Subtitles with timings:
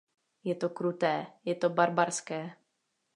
[0.43, 2.51] Je to kruté; je to barbarské.